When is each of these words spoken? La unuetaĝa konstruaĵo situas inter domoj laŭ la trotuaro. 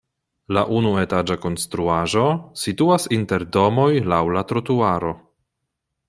La 0.57 0.61
unuetaĝa 0.77 1.35
konstruaĵo 1.43 2.23
situas 2.63 3.05
inter 3.21 3.45
domoj 3.57 3.91
laŭ 4.13 4.23
la 4.37 4.43
trotuaro. 4.53 5.13